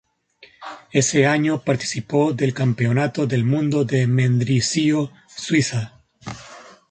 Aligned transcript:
Ese 0.91 1.27
año 1.27 1.61
participó 1.63 2.33
del 2.33 2.55
Campeonato 2.55 3.27
del 3.27 3.45
Mundo 3.45 3.85
de 3.85 4.07
Mendrisio, 4.07 5.11
Suiza. 5.27 6.01